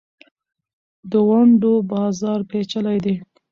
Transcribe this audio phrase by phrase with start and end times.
[1.11, 3.15] د ونډو بازار پېچلی دی.